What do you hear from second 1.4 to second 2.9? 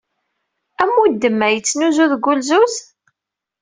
yettnuzu deg wulzuz?